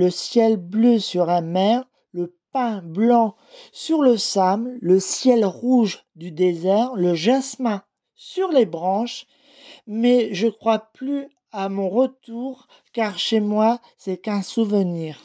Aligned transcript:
le 0.00 0.08
ciel 0.08 0.56
bleu 0.56 0.98
sur 0.98 1.26
la 1.26 1.42
mer, 1.42 1.84
le 2.12 2.34
pain 2.52 2.80
blanc 2.80 3.36
sur 3.70 4.00
le 4.00 4.16
sable, 4.16 4.78
le 4.80 4.98
ciel 4.98 5.44
rouge 5.44 6.06
du 6.16 6.32
désert, 6.32 6.94
le 6.94 7.14
jasmin 7.14 7.82
sur 8.14 8.48
les 8.50 8.64
branches, 8.64 9.26
mais 9.86 10.32
je 10.32 10.48
crois 10.48 10.78
plus 10.94 11.28
à 11.52 11.68
mon 11.68 11.90
retour 11.90 12.66
car 12.94 13.18
chez 13.18 13.40
moi, 13.40 13.78
c'est 13.98 14.16
qu'un 14.16 14.40
souvenir. 14.40 15.20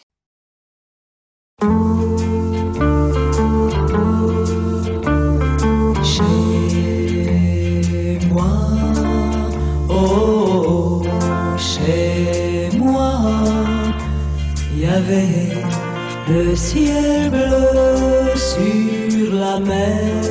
Le 16.28 16.56
ciel 16.56 17.30
bleu 17.30 18.36
sur 18.36 19.34
la 19.34 19.60
mer. 19.60 20.22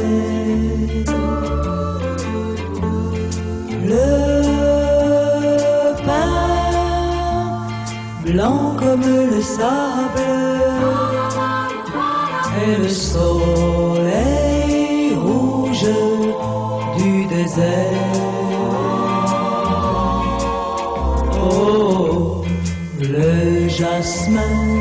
Le 3.86 4.42
pain 6.06 7.66
blanc 8.24 8.76
comme 8.78 9.02
le 9.02 9.40
sable 9.42 10.20
et 12.66 12.76
le 12.82 12.88
soleil 12.88 14.04
rouge 15.14 15.88
du 16.98 17.26
désert. 17.26 18.12
Oh, 21.42 22.42
le 23.00 23.68
jasmin 23.68 24.73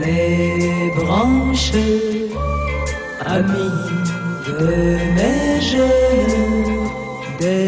les 0.00 0.92
branches, 0.96 1.72
ami 3.24 3.70
de 4.46 4.98
mes 5.16 5.60
jeunes 5.60 6.88
désirs. 7.40 7.65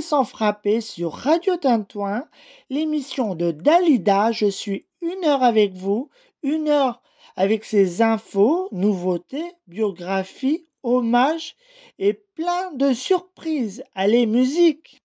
Sans 0.00 0.24
frapper 0.24 0.80
sur 0.80 1.12
Radio 1.12 1.56
Tintouin, 1.56 2.24
l'émission 2.70 3.34
de 3.34 3.50
Dalida. 3.50 4.32
Je 4.32 4.46
suis 4.46 4.86
une 5.00 5.24
heure 5.24 5.42
avec 5.42 5.72
vous, 5.74 6.10
une 6.42 6.68
heure 6.68 7.02
avec 7.36 7.64
ses 7.64 8.02
infos, 8.02 8.68
nouveautés, 8.72 9.52
biographies, 9.66 10.66
hommages 10.82 11.56
et 11.98 12.14
plein 12.14 12.72
de 12.72 12.92
surprises. 12.92 13.84
Allez, 13.94 14.26
musique 14.26 15.02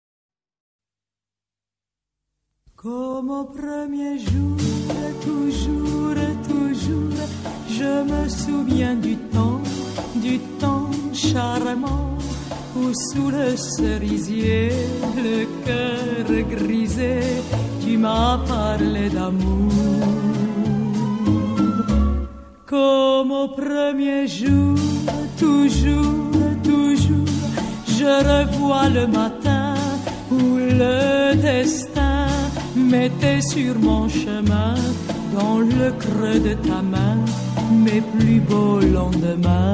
Comme 2.75 3.29
au 3.29 3.45
premier 3.45 4.17
jour, 4.17 4.57
toujours, 5.21 6.15
toujours, 6.47 7.27
je 7.69 8.03
me 8.03 8.29
souviens 8.29 8.95
du 8.95 9.15
temps, 9.17 9.61
du 10.15 10.39
temps 10.59 10.89
charmant 11.13 12.20
où 12.75 12.93
sous 12.93 13.29
le 13.29 13.55
cerisier, 13.57 14.69
le 15.17 15.45
cœur 15.65 16.41
grisé, 16.49 17.19
tu 17.83 17.97
m'as 17.97 18.37
parlé 18.47 19.09
d'amour. 19.09 19.71
Comme 22.65 23.31
au 23.31 23.47
premier 23.49 24.27
jour, 24.27 24.77
toujours, 25.37 26.31
toujours, 26.63 27.33
je 27.87 28.11
revois 28.31 28.89
le 28.89 29.07
matin 29.07 29.73
où 30.31 30.57
le 30.57 31.35
destin 31.35 32.27
mettait 32.75 33.41
sur 33.41 33.77
mon 33.79 34.07
chemin, 34.07 34.75
dans 35.37 35.59
le 35.59 35.91
creux 35.91 36.39
de 36.39 36.53
ta 36.53 36.81
main, 36.81 37.17
mes 37.71 38.01
plus 38.01 38.39
beaux 38.39 38.79
lendemains. 38.79 39.73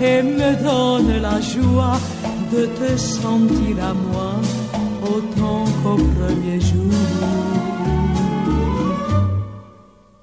et 0.00 0.22
me 0.22 0.50
donne 0.62 1.22
la 1.22 1.40
joie 1.40 1.98
de 2.52 2.66
te 2.66 2.96
sentir 2.96 3.76
à 3.82 3.94
moi 3.94 4.32
autant 5.02 5.64
qu'au 5.82 5.96
premier 5.96 6.60
jour. 6.60 6.92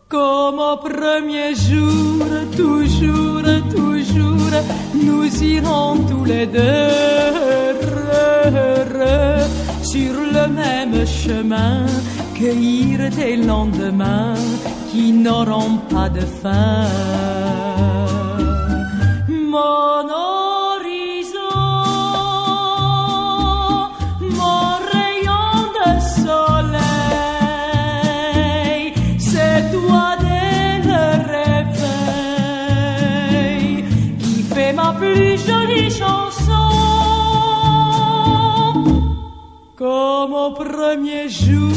Comme 0.08 0.60
au 0.60 0.78
premier 0.78 1.56
jour, 1.56 2.26
toujours, 2.56 3.42
toujours, 3.76 4.54
nous 4.94 5.44
irons 5.44 5.98
tous 6.10 6.26
les 6.26 6.46
deux 6.46 7.24
sur 9.94 10.14
le 10.38 10.48
même 10.48 11.06
chemin, 11.06 11.86
cueillir 12.34 13.10
des 13.12 13.36
lendemains 13.36 14.34
qui 14.92 15.12
n'auront 15.12 15.78
pas 15.90 16.10
de 16.10 16.22
fin. 16.22 16.88
Premier 40.56 41.30
jour, 41.30 41.72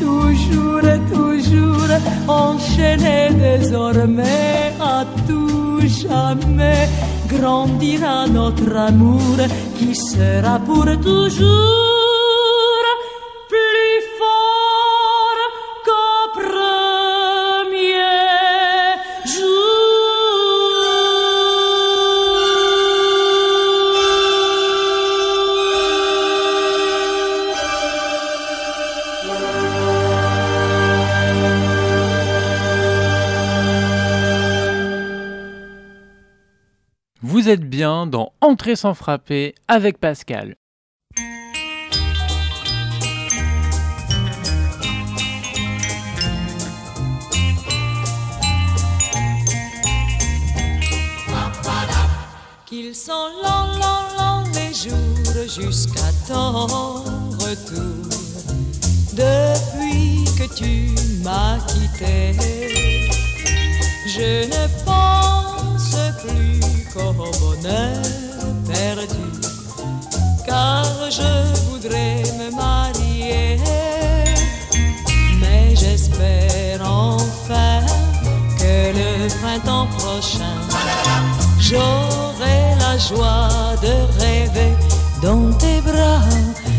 toujours, 0.00 0.80
toujours, 1.12 1.92
enchaîné 2.28 3.30
désormais 3.34 4.72
à 4.80 5.04
tout 5.26 5.59
jamais, 5.90 6.88
grandira 7.28 8.26
notre 8.26 8.76
amour 8.76 9.36
qui 9.78 9.94
sera 9.94 10.58
pour 10.58 10.84
toujours 11.00 11.89
Bien 37.80 38.06
dans 38.06 38.34
Entrée 38.42 38.76
sans 38.76 38.92
frapper 38.92 39.54
avec 39.66 39.98
Pascal. 39.98 40.54
Qu'ils 52.66 52.94
sont 52.94 53.12
longs, 53.42 53.72
longs, 53.80 54.08
longs 54.18 54.44
les 54.52 54.74
jours 54.74 55.48
jusqu'à 55.48 56.12
ton 56.28 56.66
retour. 56.66 58.10
Depuis 59.14 60.24
que 60.38 60.54
tu 60.54 61.22
m'as 61.24 61.58
quitté, 61.60 62.34
je 64.06 64.44
ne 64.44 64.84
pense 64.84 65.96
plus 66.22 66.69
qu'au 66.92 67.12
bonheur 67.12 68.02
perdu. 68.66 69.24
Car 70.46 70.84
je 71.10 71.32
voudrais 71.68 72.22
me 72.38 72.50
marier, 72.54 73.58
mais 75.40 75.74
j'espère 75.76 76.80
enfin 76.82 77.80
que 78.58 78.92
le 78.98 79.28
printemps 79.40 79.88
prochain 79.98 80.56
J'aurai 81.70 82.74
la 82.80 82.98
joie 82.98 83.76
de 83.80 83.94
rêver 84.20 84.74
dans 85.22 85.52
tes 85.52 85.80
bras. 85.82 86.28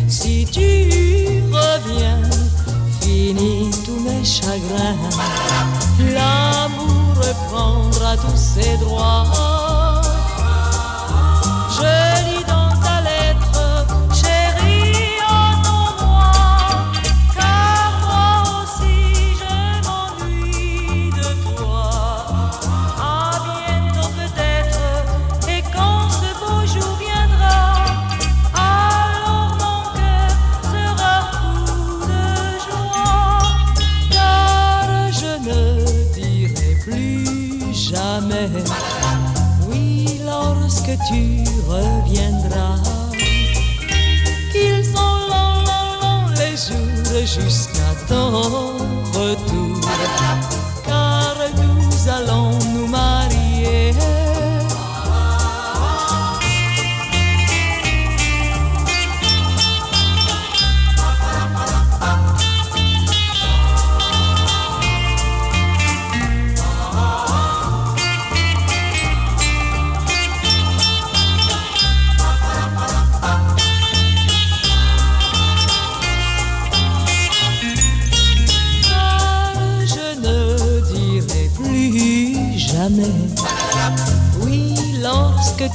Si 0.10 0.46
tu 0.52 1.42
reviens, 1.50 2.22
finis 3.00 3.72
tous 3.86 4.02
mes 4.02 4.26
chagrins. 4.26 4.98
L'amour 6.14 7.16
reprendra 7.16 8.18
tous 8.18 8.36
ses 8.36 8.76
droits. 8.78 9.71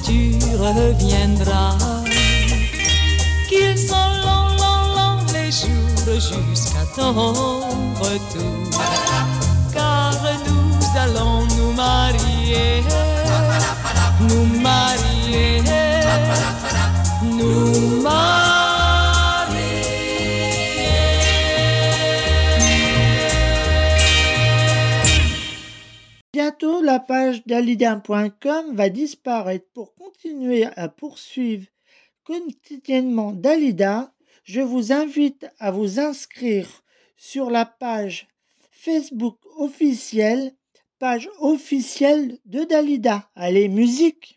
Tu 0.04 0.38
reviendras, 0.58 1.76
qu'ils 3.48 3.78
sont 3.78 4.10
longs, 4.24 4.50
longs, 4.62 4.88
longs 4.96 5.26
les 5.34 5.50
jours 5.50 6.20
jusqu'à 6.50 6.84
ton 6.94 7.12
retour. 8.00 8.80
Car 9.72 10.12
nous 10.46 10.98
allons 10.98 11.46
nous 11.56 11.72
marier, 11.72 12.82
nous 14.20 14.46
marier, 14.60 15.62
nous 17.22 18.02
marier. 18.02 18.55
Bientôt, 26.36 26.82
la 26.82 27.00
page 27.00 27.46
dalida.com 27.46 28.76
va 28.76 28.90
disparaître. 28.90 29.64
Pour 29.72 29.94
continuer 29.94 30.66
à 30.76 30.90
poursuivre 30.90 31.64
quotidiennement 32.24 33.32
Dalida, 33.32 34.12
je 34.44 34.60
vous 34.60 34.92
invite 34.92 35.46
à 35.58 35.70
vous 35.70 35.98
inscrire 35.98 36.68
sur 37.16 37.48
la 37.48 37.64
page 37.64 38.28
Facebook 38.70 39.38
officielle, 39.56 40.52
page 40.98 41.30
officielle 41.38 42.38
de 42.44 42.64
Dalida. 42.64 43.30
Allez, 43.34 43.68
musique 43.68 44.35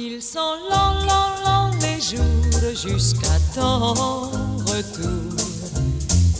Qu'ils 0.00 0.22
sont 0.22 0.56
longs, 0.70 1.04
longs, 1.08 1.44
longs 1.44 1.78
les 1.82 2.00
jours 2.00 2.70
jusqu'à 2.74 3.36
ton 3.54 3.92
retour. 4.64 5.36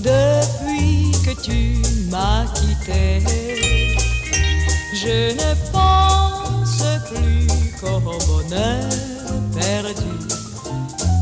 Depuis 0.00 1.12
que 1.26 1.38
tu 1.42 1.82
m'as 2.10 2.46
quitté, 2.54 3.22
je 4.94 5.34
ne 5.34 5.54
pense 5.72 6.84
plus 7.10 7.46
qu'au 7.78 8.00
bonheur 8.00 8.88
perdu. 9.54 10.16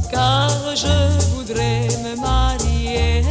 Car 0.09 0.49
je 0.77 1.35
voudrais 1.35 1.89
me 2.05 2.21
marier, 2.21 3.25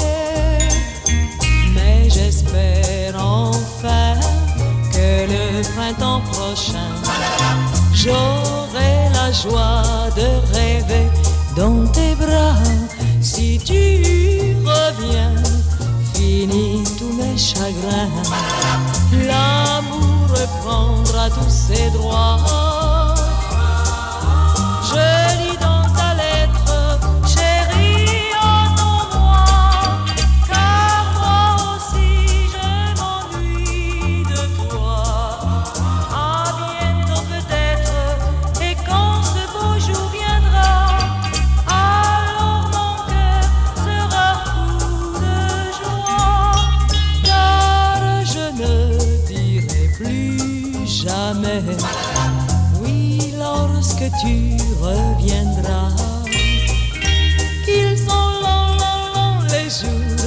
mais 1.74 2.10
j'espère 2.10 3.16
enfin 3.18 4.16
que 4.92 5.32
le 5.32 5.62
printemps 5.76 6.22
prochain 6.30 6.92
J'aurai 7.94 8.67
joie 9.41 10.10
de 10.15 10.27
rêver 10.53 11.08
dans 11.56 11.86
tes 11.88 12.15
bras. 12.15 12.56
Si 13.22 13.60
tu 13.63 14.56
reviens, 14.65 15.36
finis 16.13 16.84
tous 16.98 17.13
mes 17.13 17.38
chagrins. 17.38 18.10
L'amour 19.27 20.27
reprendra 20.29 21.29
tous 21.29 21.50
ses 21.50 21.89
droits. 21.91 23.17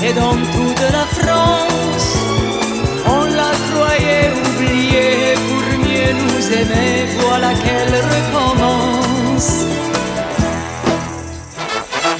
et 0.09 0.13
dans 0.13 0.37
toute 0.55 0.85
la 0.97 1.07
France. 1.19 2.09
On 3.07 3.25
la 3.41 3.53
croyait 3.69 4.31
oubliée 4.45 5.35
pour 5.49 5.65
mieux 5.87 6.13
nous 6.23 6.45
aimer, 6.61 7.07
voilà 7.21 7.51
qu'elle 7.63 7.95
recommence. 8.15 9.51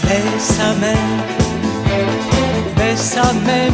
Bésame, 0.05 0.95
bésame 2.77 3.71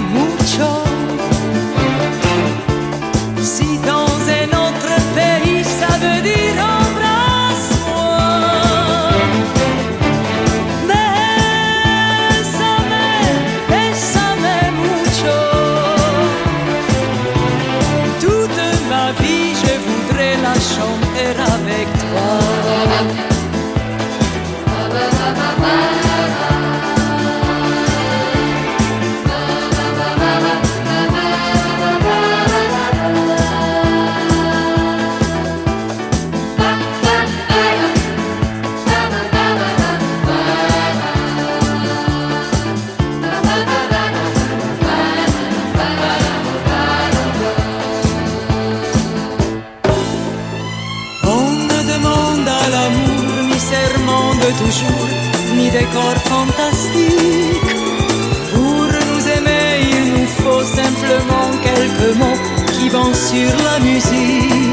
Pour 58.52 58.86
nous 59.08 59.28
aimer, 59.36 59.66
il 59.92 60.12
nous 60.12 60.26
faut 60.26 60.62
simplement 60.62 61.50
quelques 61.62 62.16
mots 62.16 62.40
qui 62.72 62.88
vont 62.88 63.12
sur 63.12 63.52
la 63.64 63.80
musique. 63.80 64.63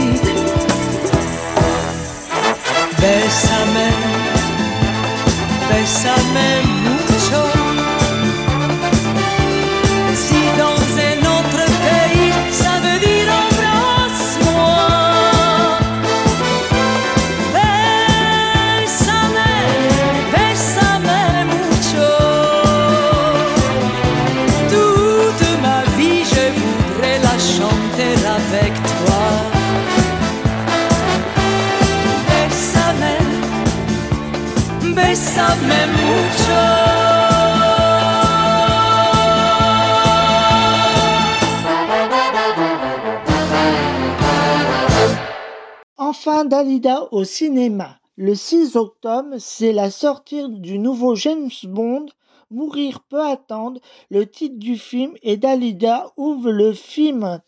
Enfin, 45.97 46.45
Dalida 46.45 47.07
au 47.11 47.23
cinéma. 47.23 47.99
Le 48.17 48.35
6 48.35 48.75
octobre, 48.75 49.35
c'est 49.39 49.71
la 49.71 49.89
sortie 49.89 50.49
du 50.49 50.77
nouveau 50.77 51.15
James 51.15 51.49
Bond, 51.63 52.07
Mourir 52.49 52.99
peut 53.09 53.23
attendre, 53.23 53.79
le 54.09 54.29
titre 54.29 54.57
du 54.57 54.77
film, 54.77 55.13
et 55.23 55.37
Dalida 55.37 56.07
ouvre 56.17 56.51
le 56.51 56.73
film 56.73 57.39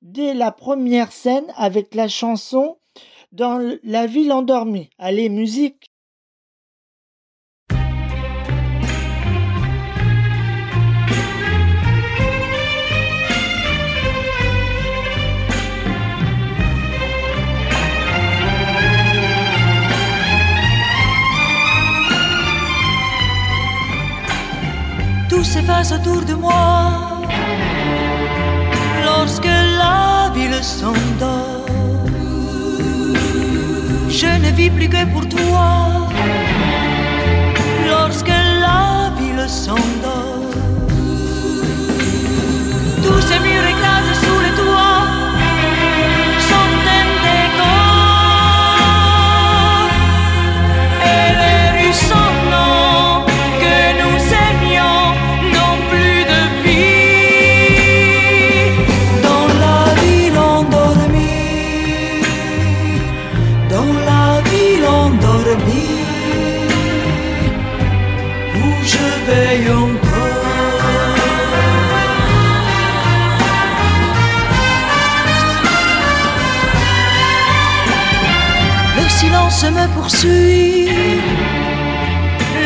dès 0.00 0.32
la 0.32 0.52
première 0.52 1.12
scène 1.12 1.52
avec 1.56 1.94
la 1.94 2.08
chanson 2.08 2.78
Dans 3.32 3.78
la 3.82 4.06
ville 4.06 4.32
endormie. 4.32 4.88
Allez, 4.98 5.28
musique 5.28 5.87
Tout 25.38 25.44
s'efface 25.44 25.92
autour 25.92 26.22
de 26.22 26.34
moi 26.34 27.22
lorsque 29.04 29.44
la 29.44 30.32
ville 30.34 30.60
s'endort. 30.60 31.64
Je 34.08 34.26
ne 34.26 34.50
vis 34.56 34.68
plus 34.68 34.88
que 34.88 35.04
pour 35.12 35.28
toi 35.28 36.08
lorsque 37.86 38.26
la 38.64 39.12
ville 39.16 39.48
s'endort. 39.48 40.47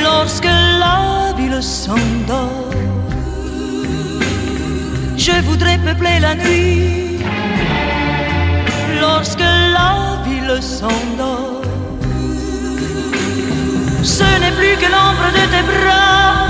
Lorsque 0.02 0.44
la 0.44 1.32
ville 1.36 1.62
s'endort. 1.62 2.70
Je 5.16 5.32
voudrais 5.42 5.78
peupler 5.78 6.20
la 6.20 6.34
nuit 6.34 7.18
lorsque 9.00 9.40
la 9.40 10.22
ville 10.24 10.62
s'endort. 10.62 11.62
Ce 14.02 14.24
n'est 14.40 14.52
plus 14.52 14.76
que 14.80 14.88
l'ombre 14.94 15.28
de 15.38 15.44
tes 15.52 15.64
bras 15.70 16.41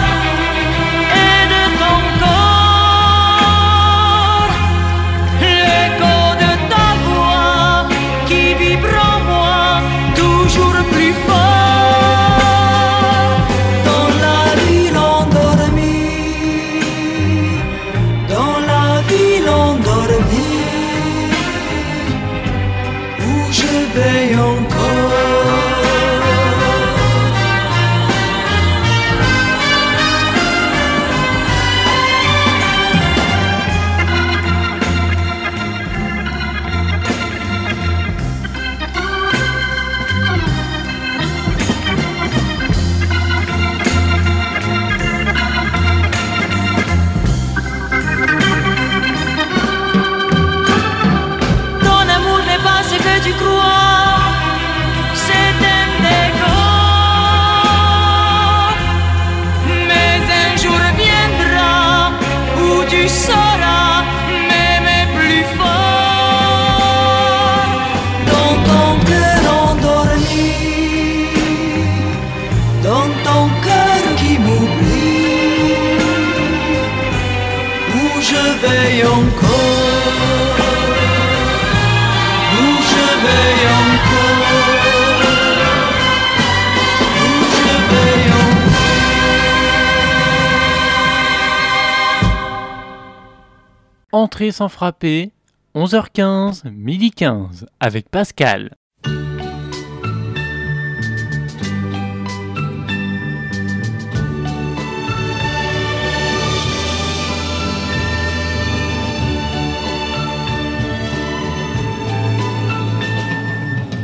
Sans 94.51 94.69
frapper, 94.69 95.31
11h15, 95.77 96.69
midi 96.71 97.13
15, 97.13 97.67
avec 97.79 98.09
Pascal. 98.09 98.75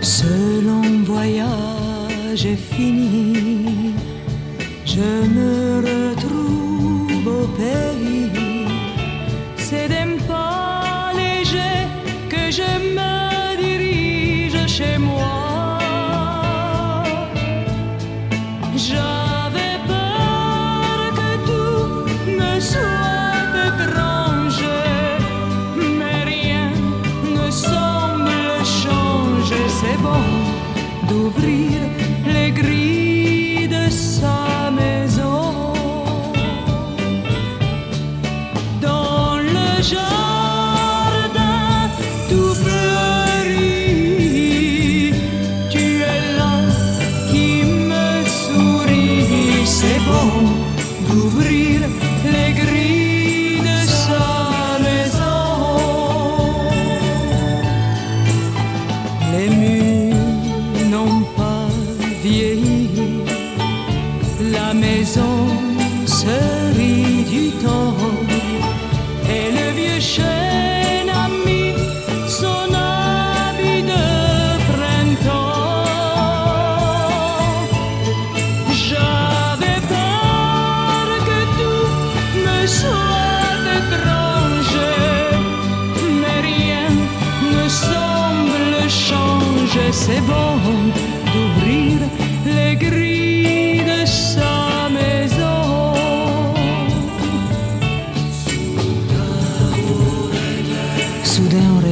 Ce 0.03 0.65
long 0.65 1.03
voyage 1.05 2.47
est 2.47 2.55
fini, 2.55 3.93
je 4.87 5.01
me 5.01 5.68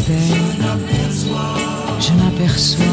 Je 0.09 0.13
n'aperçois 2.13 2.87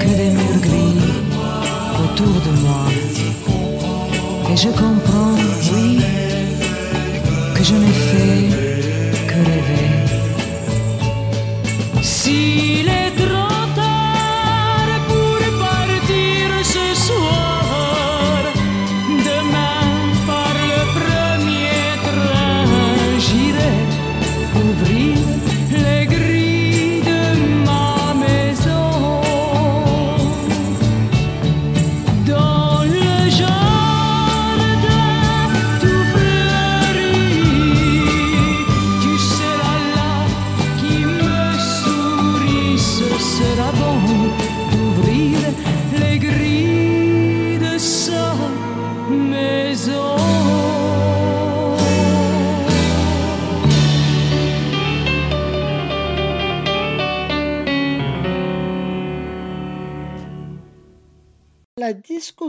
que 0.00 0.08
des 0.08 0.30
murs 0.30 0.60
gris 0.60 0.98
autour 2.02 2.36
de 2.46 2.52
moi. 2.60 2.82
Et 4.52 4.56
je 4.56 4.70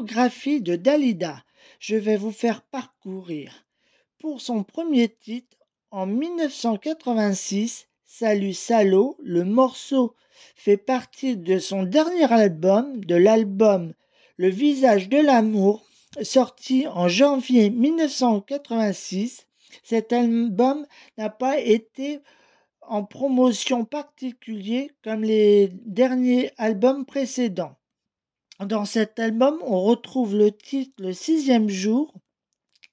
de 0.05 0.75
Dalida, 0.75 1.43
je 1.79 1.95
vais 1.95 2.15
vous 2.15 2.31
faire 2.31 2.61
parcourir. 2.61 3.65
Pour 4.19 4.39
son 4.39 4.63
premier 4.63 5.09
titre, 5.09 5.57
en 5.89 6.05
1986, 6.05 7.87
Salut 8.05 8.53
Salaud, 8.53 9.17
le 9.23 9.43
morceau 9.43 10.15
fait 10.55 10.77
partie 10.77 11.37
de 11.37 11.57
son 11.57 11.83
dernier 11.83 12.31
album, 12.31 13.03
de 13.03 13.15
l'album 13.15 13.93
Le 14.37 14.49
visage 14.49 15.09
de 15.09 15.17
l'amour, 15.17 15.83
sorti 16.21 16.85
en 16.87 17.07
janvier 17.07 17.71
1986. 17.71 19.47
Cet 19.83 20.13
album 20.13 20.85
n'a 21.17 21.31
pas 21.31 21.59
été 21.59 22.19
en 22.81 23.03
promotion 23.03 23.85
particulière 23.85 24.89
comme 25.03 25.23
les 25.23 25.69
derniers 25.85 26.51
albums 26.57 27.05
précédents. 27.05 27.75
Dans 28.61 28.85
cet 28.85 29.19
album, 29.19 29.59
on 29.63 29.81
retrouve 29.81 30.37
le 30.37 30.49
titre 30.49 30.93
Le 30.99 31.11
sixième 31.11 31.67
jour 31.67 32.13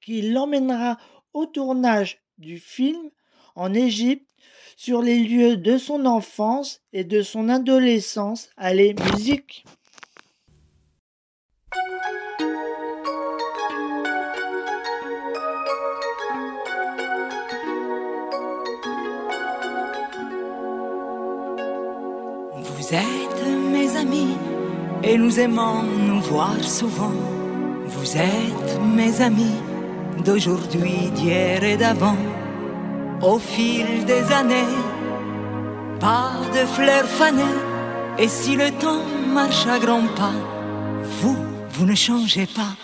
qui 0.00 0.20
l'emmènera 0.22 0.98
au 1.34 1.46
tournage 1.46 2.20
du 2.38 2.58
film 2.58 3.10
en 3.54 3.72
Égypte 3.72 4.28
sur 4.76 5.02
les 5.02 5.22
lieux 5.22 5.56
de 5.56 5.78
son 5.78 6.04
enfance 6.04 6.80
et 6.92 7.04
de 7.04 7.22
son 7.22 7.48
adolescence. 7.48 8.50
Allez, 8.56 8.94
musique 9.12 9.64
et 25.04 25.18
nous 25.18 25.38
aimons 25.40 25.82
nous 25.82 26.20
voir 26.20 26.62
souvent. 26.62 27.12
Vous 27.86 28.16
êtes 28.16 28.80
mes 28.96 29.20
amis 29.20 29.56
d'aujourd'hui, 30.24 31.10
d'hier 31.14 31.62
et 31.64 31.76
d'avant. 31.76 32.16
Au 33.20 33.38
fil 33.38 34.04
des 34.04 34.24
années, 34.32 34.74
pas 36.00 36.32
de 36.54 36.66
fleurs 36.66 37.06
fanées. 37.06 37.58
Et 38.18 38.28
si 38.28 38.56
le 38.56 38.70
temps 38.72 39.04
marche 39.32 39.66
à 39.66 39.78
grands 39.78 40.12
pas, 40.16 40.36
vous, 41.20 41.36
vous 41.70 41.86
ne 41.86 41.94
changez 41.94 42.46
pas. 42.46 42.74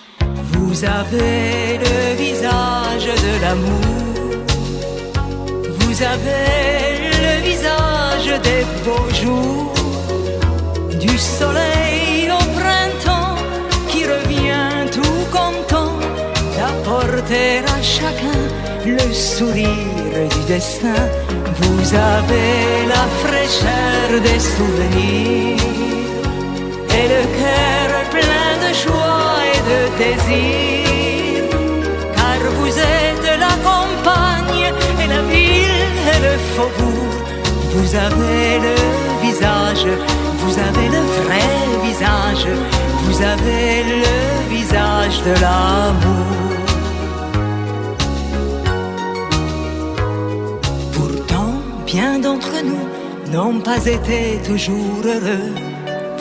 Vous 0.52 0.84
avez 0.84 1.78
le 1.78 2.16
visage 2.16 3.06
de 3.06 3.40
l'amour. 3.42 3.88
Vous 5.80 6.02
avez 6.02 7.10
le 7.26 7.34
visage 7.48 8.40
des 8.42 8.64
beaux 8.84 9.10
jours, 9.14 9.74
du 11.00 11.18
soleil 11.18 11.87
à 17.30 17.82
chacun 17.82 18.40
le 18.86 19.12
sourire 19.12 19.68
du 20.30 20.44
destin. 20.46 20.94
Vous 21.60 21.94
avez 21.94 22.86
la 22.88 23.04
fraîcheur 23.22 24.20
des 24.22 24.40
souvenirs 24.40 25.58
et 26.98 27.06
le 27.14 27.22
cœur 27.38 27.88
plein 28.10 28.52
de 28.64 28.70
joie 28.82 29.40
et 29.52 29.60
de 29.70 29.80
désir, 29.98 31.44
car 32.16 32.40
vous 32.58 32.78
êtes 32.78 33.38
la 33.38 33.54
campagne 33.68 34.72
et 35.02 35.06
la 35.06 35.22
ville 35.22 35.98
et 36.14 36.20
le 36.28 36.38
faubourg. 36.54 37.26
Vous 37.74 37.94
avez 37.94 38.58
le 38.66 38.76
visage, 39.20 39.86
vous 40.38 40.58
avez 40.58 40.88
le 40.88 41.02
vrai 41.20 41.48
visage, 41.84 42.46
vous 43.02 43.22
avez 43.22 43.84
le 43.84 44.48
visage 44.48 45.22
de 45.24 45.40
l'amour. 45.42 46.27
Bien 51.88 52.18
d'entre 52.18 52.52
nous 52.62 53.32
n'ont 53.32 53.60
pas 53.60 53.86
été 53.86 54.38
toujours 54.44 55.00
heureux. 55.04 55.54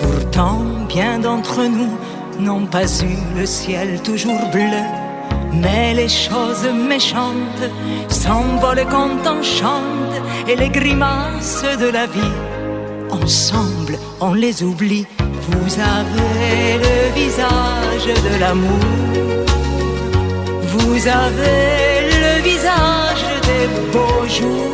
Pourtant, 0.02 0.62
bien 0.88 1.20
d'entre 1.20 1.62
nous 1.66 1.94
n'ont 2.40 2.66
pas 2.66 2.88
eu 3.04 3.18
le 3.38 3.46
ciel 3.46 4.02
toujours 4.02 4.46
bleu. 4.54 4.86
Mais 5.52 5.94
les 5.94 6.08
choses 6.08 6.70
méchantes 6.74 7.66
s'envolent 8.08 8.88
quand 8.90 9.20
on 9.26 9.44
chante 9.44 10.16
et 10.48 10.56
les 10.56 10.70
grimaces 10.70 11.66
de 11.82 11.90
la 11.90 12.06
vie, 12.06 12.38
ensemble, 13.10 14.00
on 14.22 14.34
les 14.34 14.64
oublie. 14.64 15.06
Vous 15.50 15.72
avez 15.98 16.78
le 16.86 16.98
visage 17.22 18.08
de 18.28 18.40
l'amour. 18.40 18.88
Vous 20.72 21.08
avez 21.08 21.92
le 22.24 22.42
visage 22.42 23.26
des 23.50 23.66
beaux 23.92 24.28
jours, 24.38 24.67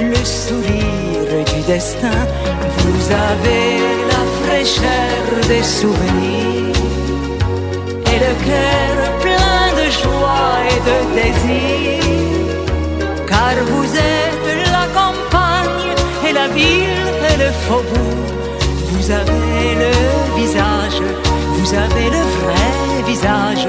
le 0.00 0.24
sourire 0.24 1.44
du 1.54 1.60
destin. 1.66 2.20
Vous 2.78 3.10
avez 3.10 3.78
la 4.12 4.22
fraîcheur 4.42 5.48
des 5.48 5.62
souvenirs 5.62 6.74
et 8.12 8.18
le 8.26 8.32
cœur 8.48 9.18
plein 9.20 9.66
de 9.80 9.90
joie 9.90 10.56
et 10.72 10.80
de 10.90 10.98
désir. 11.20 12.00
Car 13.26 13.54
vous 13.66 13.84
êtes 13.84 14.70
la 14.76 14.86
campagne 15.00 15.94
et 16.28 16.32
la 16.32 16.48
ville 16.48 17.12
et 17.32 17.36
le 17.44 17.50
faubourg. 17.66 18.30
Vous 18.90 19.10
avez 19.10 19.74
le 19.82 19.92
visage, 20.40 21.02
vous 21.56 21.74
avez 21.74 22.10
le 22.16 22.22
vrai 22.38 23.02
visage, 23.06 23.68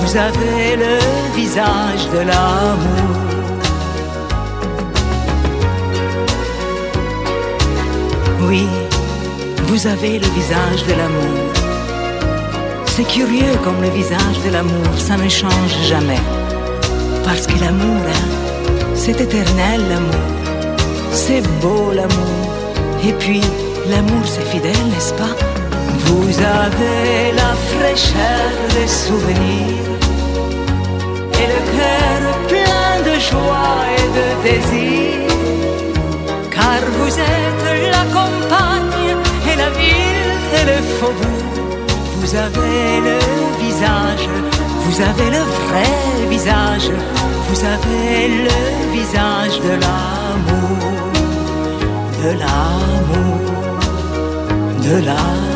vous 0.00 0.16
avez 0.16 0.76
le 0.76 0.98
visage 1.34 2.08
de 2.12 2.18
l'amour. 2.18 3.43
Oui, 8.46 8.66
vous 9.68 9.86
avez 9.86 10.18
le 10.18 10.26
visage 10.28 10.84
de 10.86 10.92
l'amour. 10.92 11.52
C'est 12.86 13.04
curieux 13.04 13.56
comme 13.62 13.80
le 13.80 13.88
visage 13.88 14.38
de 14.44 14.50
l'amour, 14.50 14.86
ça 14.98 15.16
ne 15.16 15.28
change 15.28 15.74
jamais. 15.88 16.20
Parce 17.24 17.46
que 17.46 17.58
l'amour, 17.58 18.02
hein, 18.06 18.28
c'est 18.94 19.20
éternel 19.20 19.80
l'amour. 19.88 20.28
C'est 21.12 21.42
beau 21.60 21.90
l'amour. 21.92 22.52
Et 23.02 23.12
puis, 23.14 23.40
l'amour 23.88 24.24
c'est 24.24 24.46
fidèle, 24.46 24.86
n'est-ce 24.92 25.14
pas? 25.14 25.34
Vous 26.06 26.28
avez 26.38 27.32
la 27.34 27.54
fraîcheur 27.72 28.50
des 28.76 28.86
souvenirs 28.86 29.90
et 31.40 31.46
le 31.54 31.60
cœur 31.76 32.20
plein 32.48 32.94
de 33.08 33.18
joie 33.20 33.76
et 33.98 34.08
de 34.18 34.26
désir. 34.48 35.23
Car 36.74 36.90
vous 36.98 37.18
êtes 37.20 37.92
la 37.96 38.04
campagne 38.18 39.10
et 39.48 39.56
la 39.56 39.70
ville 39.78 40.32
et 40.58 40.64
le 40.72 40.78
faubourg. 40.98 41.54
Vous 42.18 42.34
avez 42.34 43.00
le 43.08 43.18
visage, 43.64 44.28
vous 44.84 45.00
avez 45.00 45.30
le 45.36 45.44
vrai 45.60 45.90
visage, 46.28 46.90
vous 47.48 47.60
avez 47.74 48.28
le 48.48 48.58
visage 48.92 49.56
de 49.60 49.74
l'amour, 49.82 51.12
de 52.24 52.30
l'amour, 52.40 53.38
de 54.82 55.06
l'amour. 55.06 55.53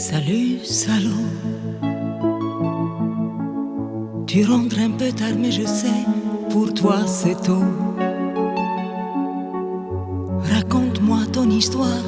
Salut, 0.00 0.60
salaud. 0.64 1.28
Tu 4.26 4.42
rentres 4.46 4.78
un 4.78 4.92
peu 4.92 5.12
tard, 5.12 5.36
mais 5.38 5.52
je 5.52 5.66
sais, 5.66 6.06
pour 6.48 6.72
toi 6.72 7.06
c'est 7.06 7.38
tôt. 7.42 7.68
Raconte-moi 10.54 11.18
ton 11.30 11.50
histoire, 11.50 12.06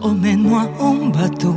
emmène-moi 0.00 0.70
en 0.80 1.08
bateau. 1.08 1.54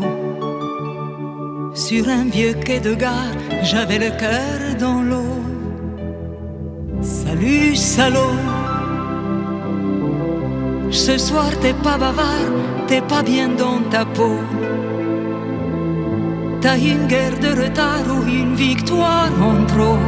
Sur 1.74 2.10
un 2.10 2.26
vieux 2.26 2.56
quai 2.66 2.82
de 2.82 2.94
gare, 2.94 3.38
j'avais 3.64 4.00
le 4.00 4.10
cœur 4.10 4.76
dans 4.78 5.02
l'eau. 5.02 5.40
Salut, 7.00 7.78
salaud. 7.78 8.36
Ce 10.92 11.18
soir 11.18 11.50
t'es 11.62 11.74
pas 11.76 11.98
bavard, 11.98 12.52
t'es 12.88 13.00
pas 13.00 13.24
bien 13.24 13.48
dans 13.48 13.80
ta 13.90 14.04
peau. 14.04 14.36
T'as 16.60 16.78
une 16.78 17.06
guerre 17.08 17.38
de 17.40 17.50
retard 17.62 18.04
ou 18.10 18.28
une 18.28 18.56
victoire 18.56 19.30
en 19.42 19.64
trop. 19.66 20.00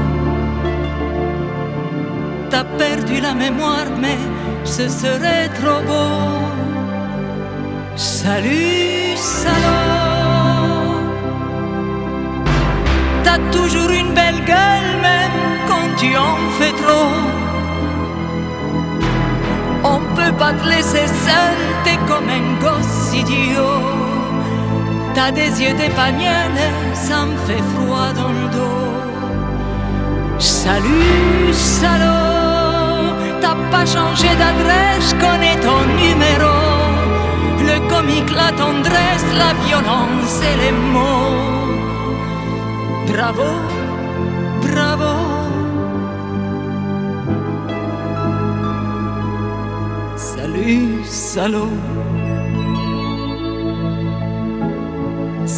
T'as 2.49 2.63
perdu 2.63 3.21
la 3.21 3.35
mémoire, 3.35 3.85
mais 4.01 4.17
ce 4.63 4.89
serait 4.89 5.49
trop 5.49 5.81
beau. 5.85 6.39
Salut, 7.95 9.15
salaud. 9.15 9.59
T'as 13.23 13.39
toujours 13.51 13.91
une 13.91 14.13
belle 14.15 14.43
gueule, 14.45 14.91
même 15.03 15.39
quand 15.67 15.95
tu 15.97 16.17
en 16.17 16.35
fais 16.57 16.71
trop. 16.83 17.13
On 19.83 19.99
peut 20.15 20.35
pas 20.37 20.53
te 20.53 20.67
laisser 20.67 21.07
seul, 21.25 21.55
t'es 21.83 21.99
comme 22.07 22.27
un 22.27 22.59
gosse 22.59 23.13
idiot. 23.13 24.08
T'as 25.13 25.31
des 25.31 25.61
yeux 25.61 25.73
d'épagnol, 25.73 26.53
ça 26.93 27.25
me 27.25 27.35
fait 27.47 27.63
froid 27.73 28.11
dans 28.13 28.31
le 28.39 28.47
dos. 28.55 28.89
Salut, 30.39 31.51
salaud, 31.51 33.13
t'as 33.41 33.57
pas 33.71 33.85
changé 33.85 34.29
d'adresse, 34.41 35.13
connais 35.19 35.57
ton 35.65 35.81
numéro. 36.03 36.55
Le 37.69 37.77
comique, 37.89 38.31
la 38.33 38.51
tendresse, 38.51 39.25
la 39.37 39.53
violence 39.65 40.41
et 40.49 40.55
les 40.63 40.71
mots. 40.71 41.59
Bravo, 43.11 43.51
bravo. 44.61 45.13
Salut, 50.15 51.03
salaud. 51.03 51.98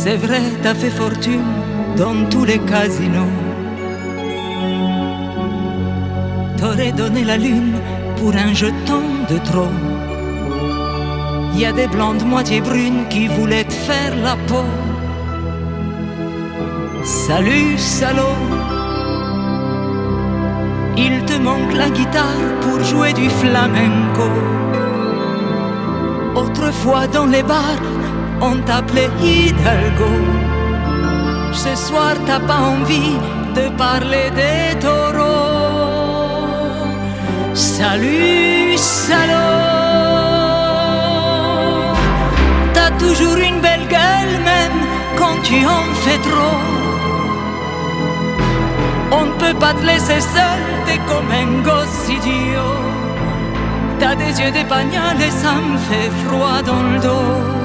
C'est 0.04 0.18
vrai, 0.18 0.42
t'as 0.64 0.74
fait 0.74 0.90
fortune 0.90 1.46
dans 1.96 2.28
tous 2.32 2.44
les 2.44 2.58
casinos. 2.58 3.36
T'aurais 6.58 6.92
donné 6.92 7.24
la 7.24 7.38
lune 7.38 7.76
pour 8.18 8.34
un 8.36 8.52
jeton 8.52 9.04
de 9.30 9.38
trop. 9.50 9.74
Y 11.54 11.66
a 11.66 11.72
des 11.72 11.86
blondes 11.86 12.26
moitié 12.26 12.62
brunes 12.62 13.08
qui 13.12 13.28
voulaient 13.28 13.64
te 13.64 13.74
faire 13.74 14.16
la 14.24 14.36
peau. 14.48 14.66
Salut, 17.04 17.78
salaud. 17.78 18.42
Il 20.98 21.24
te 21.26 21.38
manque 21.38 21.76
la 21.76 21.92
guitare 21.92 22.50
pour 22.62 22.84
jouer 22.84 23.14
du 23.14 23.30
flamenco. 23.30 24.30
Autrefois 26.34 27.06
dans 27.06 27.28
les 27.28 27.44
bars, 27.44 27.86
on 28.42 28.58
t'appelait 28.62 29.10
Hidalgo. 29.22 30.14
Ce 31.54 31.76
soir, 31.76 32.14
t'as 32.26 32.40
pas 32.40 32.62
envie 32.76 33.18
de 33.56 33.70
parler 33.78 34.30
des 34.42 34.80
taureaux. 34.80 35.32
Salut, 37.54 38.78
salaud. 38.78 39.32
T'as 42.74 42.92
toujours 43.04 43.38
une 43.38 43.60
belle 43.62 43.88
gueule, 43.88 44.36
même 44.44 44.80
quand 45.18 45.38
tu 45.44 45.66
en 45.66 45.86
fais 46.04 46.20
trop. 46.30 46.60
On 49.12 49.26
ne 49.26 49.34
peut 49.34 49.58
pas 49.60 49.74
te 49.74 49.86
laisser 49.86 50.22
seul, 50.22 50.62
t'es 50.86 51.00
comme 51.10 51.32
un 51.44 51.62
gosse 51.64 52.10
idiot. 52.10 52.80
T'as 54.00 54.16
des 54.16 54.42
yeux 54.42 54.52
d'épagnol 54.52 55.16
et 55.20 55.30
ça 55.30 55.54
me 55.56 55.78
fait 55.78 56.10
froid 56.26 56.62
dans 56.66 56.84
le 56.92 57.00
dos. 57.00 57.61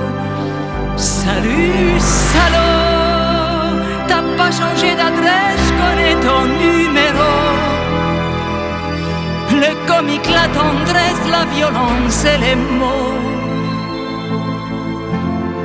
Salut, 1.27 1.99
salaud, 1.99 3.83
t'as 4.07 4.23
pas 4.39 4.51
changé 4.53 4.95
d'adresse, 4.95 5.61
je 5.69 5.73
connais 5.83 6.15
ton 6.27 6.43
numéro. 6.65 7.33
Le 9.51 9.73
comique, 9.89 10.29
la 10.31 10.47
tendresse, 10.61 11.25
la 11.29 11.45
violence 11.57 12.25
et 12.33 12.39
les 12.45 12.55
mots. 12.55 13.19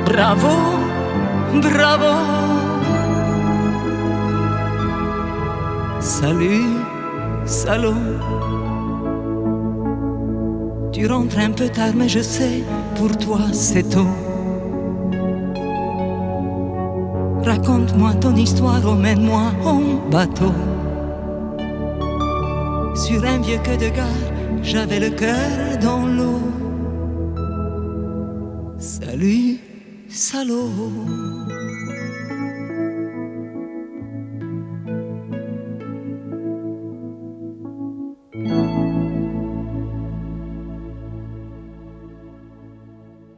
Bravo, 0.04 0.56
bravo. 1.68 2.14
Salut, 6.00 6.74
salaud. 7.44 8.18
Tu 10.90 11.06
rentres 11.06 11.38
un 11.38 11.52
peu 11.52 11.68
tard, 11.68 11.92
mais 11.94 12.08
je 12.08 12.20
sais, 12.20 12.64
pour 12.96 13.16
toi 13.16 13.38
c'est 13.52 13.88
tôt. 13.88 14.31
Raconte-moi 17.62 18.12
ton 18.14 18.34
histoire, 18.34 18.84
emmène-moi 18.84 19.52
en 19.64 20.10
bateau. 20.10 20.52
Sur 22.96 23.24
un 23.24 23.38
vieux 23.40 23.58
queue 23.58 23.76
de 23.76 23.88
gare, 23.88 24.08
j'avais 24.64 24.98
le 24.98 25.10
cœur 25.10 25.78
dans 25.80 26.04
l'eau. 26.04 26.40
Salut, 28.80 29.60
salaud. 30.08 30.70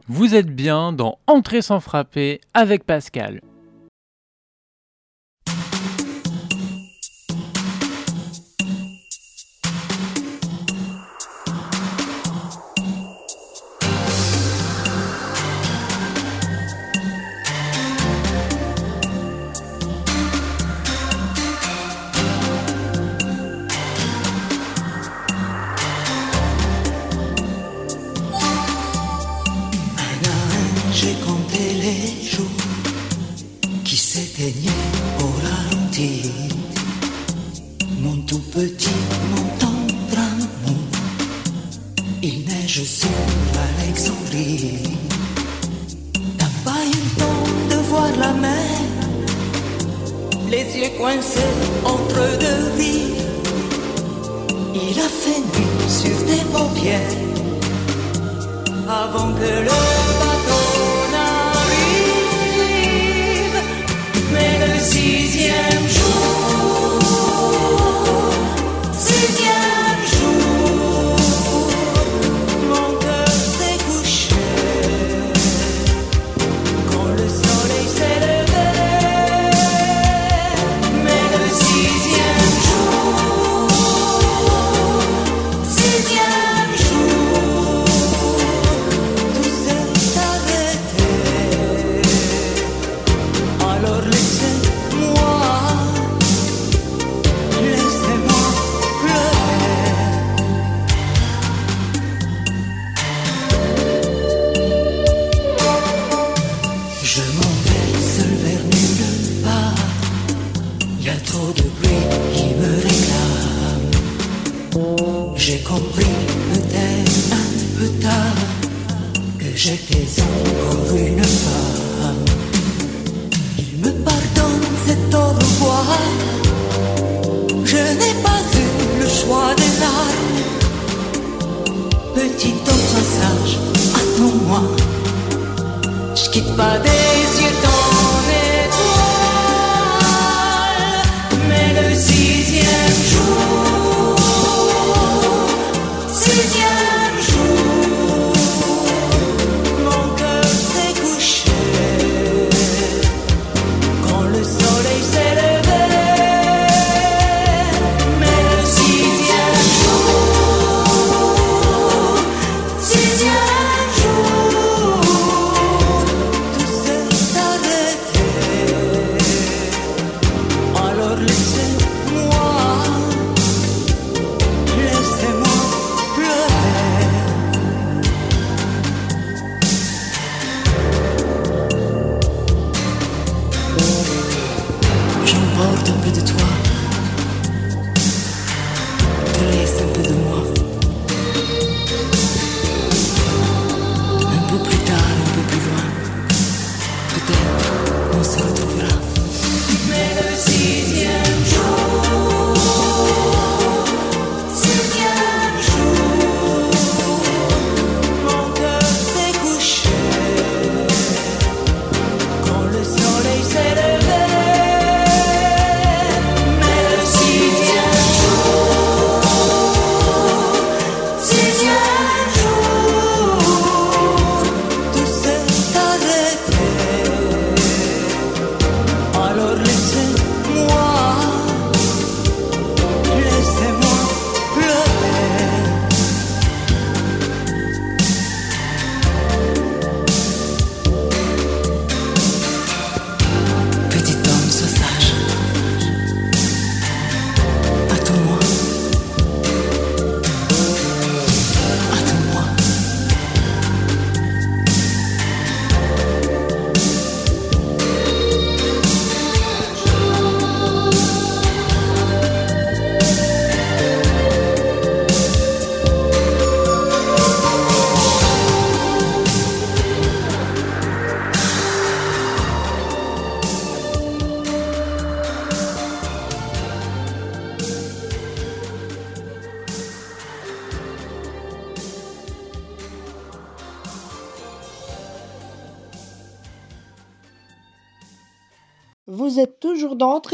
Vous 0.08 0.34
êtes 0.34 0.48
bien 0.48 0.94
dans 0.94 1.18
Entrer 1.26 1.60
sans 1.60 1.80
frapper 1.80 2.40
avec 2.54 2.84
Pascal. 2.84 3.42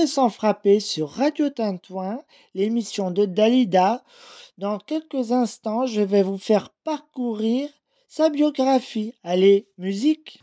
Sans 0.06 0.30
frapper 0.30 0.80
sur 0.80 1.10
Radio 1.10 1.50
Tintoin, 1.50 2.22
l'émission 2.54 3.10
de 3.10 3.26
Dalida. 3.26 4.02
Dans 4.56 4.78
quelques 4.78 5.30
instants, 5.30 5.84
je 5.86 6.00
vais 6.00 6.22
vous 6.22 6.38
faire 6.38 6.70
parcourir 6.84 7.68
sa 8.08 8.30
biographie. 8.30 9.14
Allez, 9.24 9.68
musique 9.76 10.40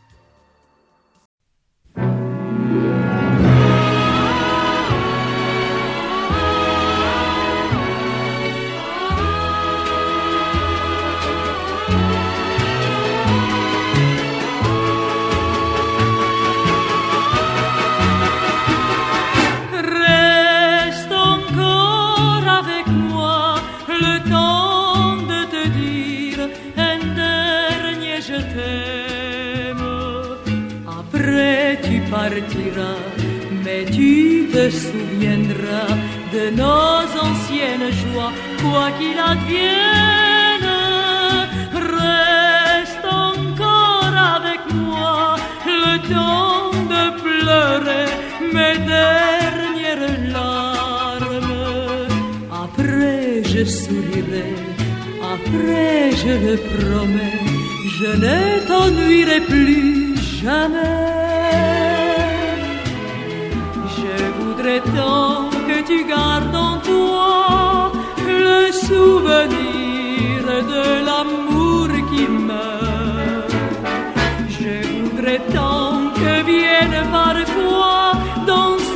mais 33.64 33.84
tu 33.86 34.48
te 34.52 34.70
souviendras 34.70 35.94
de 36.32 36.50
nos 36.50 37.02
anciennes 37.26 37.90
joies, 38.02 38.32
quoi 38.62 38.90
qu'il 38.98 39.18
advienne. 39.18 40.70
Reste 41.72 43.04
encore 43.04 44.14
avec 44.36 44.60
moi 44.74 45.36
le 45.66 45.94
temps 46.12 46.70
de 46.92 47.04
pleurer 47.24 48.08
mes 48.52 48.76
dernières 48.96 50.32
larmes. 50.32 51.56
Après 52.64 53.42
je 53.44 53.64
sourirai, 53.64 54.54
après 55.34 56.10
je 56.22 56.32
le 56.46 56.56
promets, 56.72 57.40
je 57.98 58.10
ne 58.24 58.66
t'ennuierai 58.66 59.40
plus 59.40 60.14
jamais. 60.42 61.27
Tant 64.68 65.48
que 65.66 65.82
tu 65.86 66.04
gardes 66.04 66.54
en 66.54 66.76
toi 66.78 67.90
le 68.26 68.70
souvenir 68.70 70.44
de 70.44 70.86
l'amour 71.06 71.88
qui 72.10 72.28
meurt. 72.28 73.50
Je 74.50 74.74
voudrais 75.00 75.40
tant 75.54 76.12
que 76.14 76.32
vienne 76.44 77.00
parfois 77.10 78.12
danser 78.46 78.87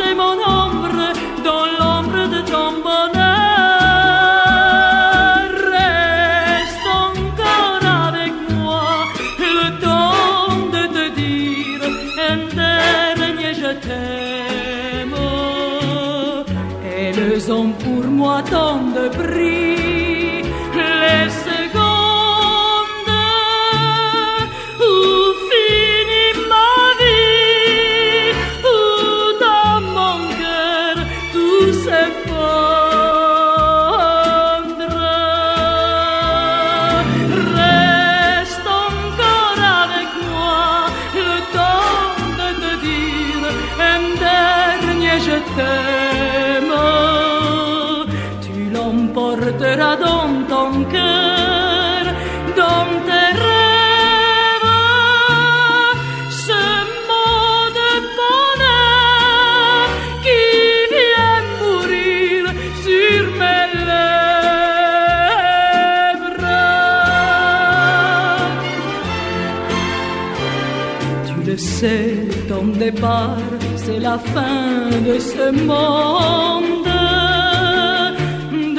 la 74.13 74.19
fin 74.19 74.91
de 75.09 75.19
ce 75.19 75.51
monde, 75.69 76.85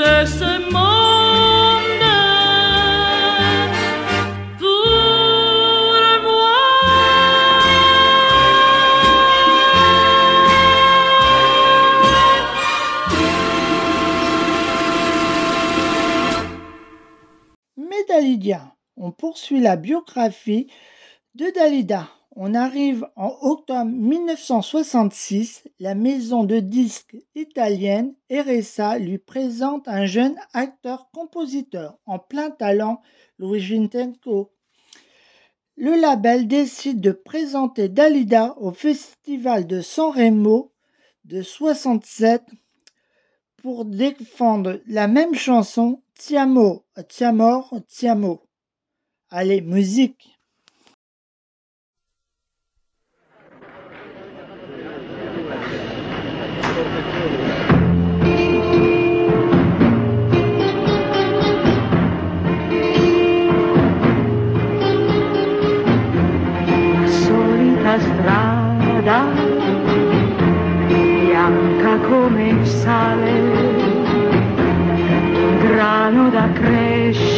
de 0.02 0.14
ce 0.40 0.52
monde. 0.72 2.08
Pour 4.60 4.90
moi. 6.28 6.60
Mais 17.78 18.04
Dalidia, 18.08 18.76
on 18.98 19.12
poursuit 19.12 19.62
la 19.62 19.78
biographie 19.78 20.68
de 21.34 21.52
Dalida. 21.56 22.08
On 22.36 22.56
arrive 22.56 23.08
en 23.16 23.38
octobre 23.42 23.92
1966. 23.92 25.68
La 25.80 25.94
maison 25.94 26.44
de 26.44 26.60
disques 26.60 27.16
italienne 27.36 28.16
RSA 28.32 28.98
lui 28.98 29.20
présente 29.20 29.88
un 29.88 30.08
jeune 30.08 30.36
acteur-compositeur 30.54 32.00
en 32.08 32.18
plein 32.18 32.50
talent, 32.50 33.04
Luigi 33.38 33.88
Tenco. 33.88 34.52
Le 35.76 35.96
label 35.96 36.48
décide 36.48 37.02
de 37.02 37.12
présenter 37.12 37.88
Dalida 37.88 38.56
au 38.58 38.72
festival 38.72 39.68
de 39.68 39.82
San 39.82 40.12
Remo 40.12 40.72
de 41.26 41.44
67 41.44 42.42
pour 43.58 43.86
défendre 43.86 44.82
la 44.88 45.08
même 45.08 45.36
chanson 45.36 46.02
Tiamo, 46.16 46.84
Tiamor, 47.08 47.76
Tiamo. 47.88 48.42
Allez, 49.30 49.62
musique. 49.62 50.33
Sale, 72.84 73.32
grano 75.62 76.30
da 76.30 76.52
crescere, 76.52 77.33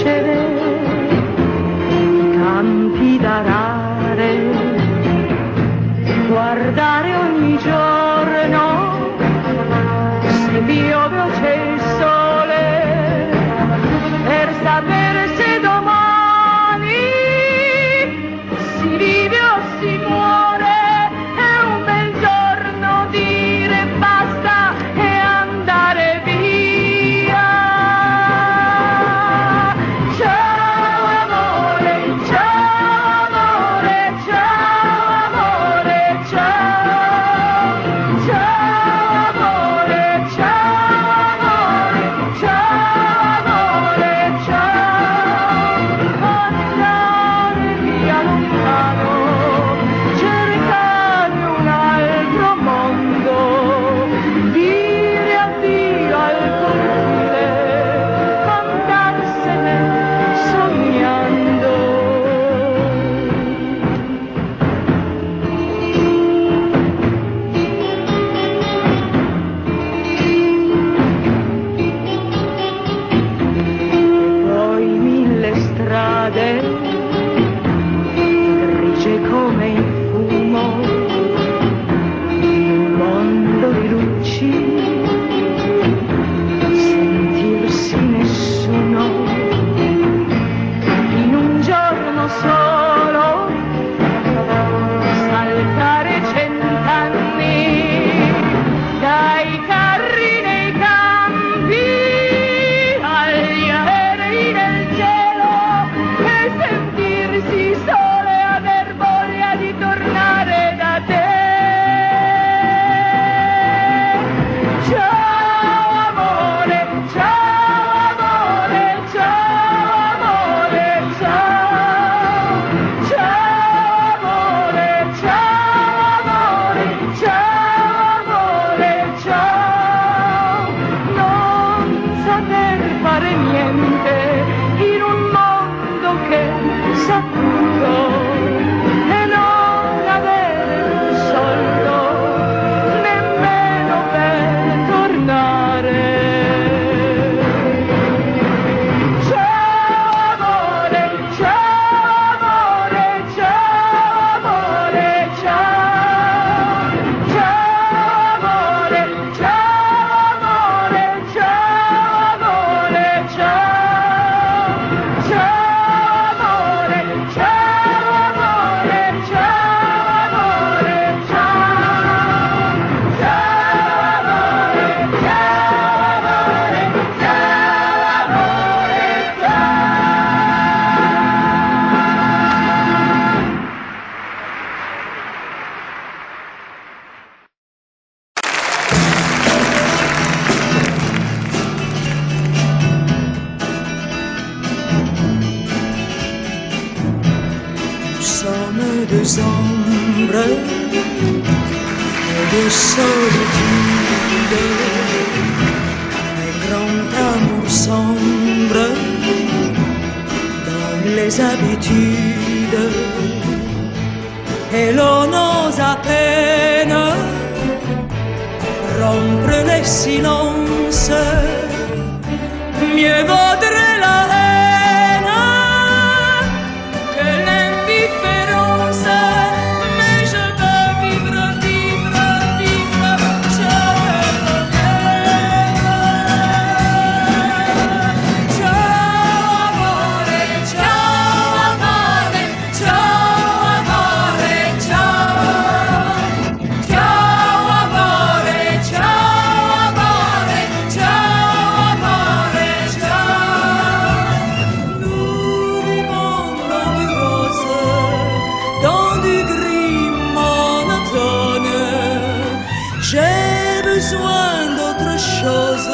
jouant 264.16 264.76
d'autres 264.78 265.20
choses 265.20 265.90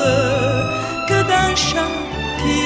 que 1.07 1.19
d'un 1.29 1.55
chant 1.55 1.95
qui. 2.39 2.61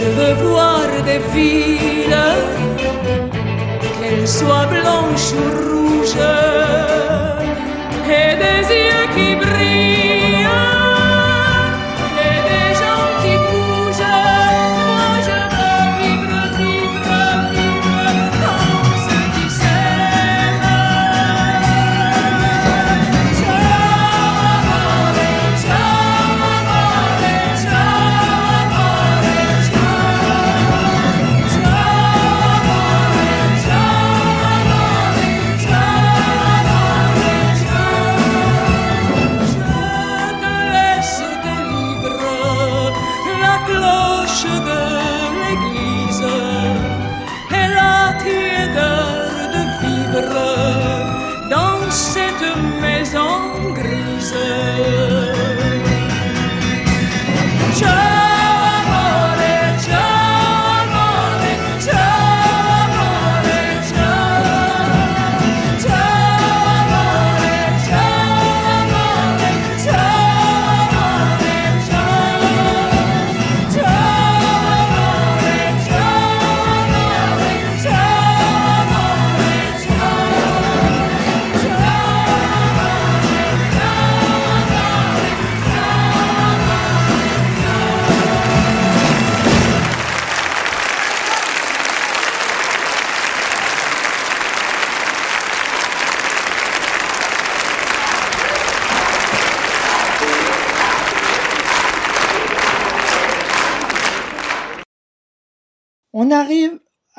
je 0.00 0.06
veux 0.06 0.34
voir 0.48 0.86
des 1.04 1.20
filles, 1.32 2.16
qu'elles 4.00 4.28
soient 4.28 4.66
blanches 4.66 5.32
ou 5.40 5.46
rouges. 5.60 7.09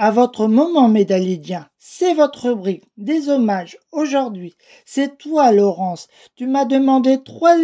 à 0.02 0.10
votre 0.10 0.48
moment 0.48 0.88
médalidien. 0.88 1.68
C'est 1.78 2.16
votre 2.16 2.50
rubrique 2.50 2.86
des 2.98 3.30
hommages 3.30 3.78
aujourd'hui. 3.92 4.56
C'est 4.84 5.20
toi, 5.20 5.52
Laurence. 5.52 6.08
Tu 6.36 6.48
m'as 6.48 6.66
demandé 6.66 7.22
trois, 7.24 7.56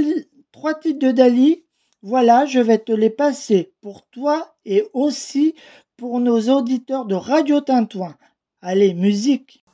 trois 0.52 0.76
titres 0.76 1.00
de 1.00 1.12
Dali. 1.12 1.64
Voilà, 2.04 2.46
je 2.46 2.60
vais 2.60 2.78
te 2.78 2.92
les 2.92 3.10
passer 3.10 3.74
pour 3.82 4.06
toi 4.10 4.54
et 4.66 4.86
aussi 4.94 5.56
pour 5.98 6.20
nos 6.20 6.40
auditeurs 6.56 7.06
de 7.06 7.16
Radio 7.16 7.60
Tintoin. 7.60 8.16
Allez, 8.62 8.94
musique 8.94 9.66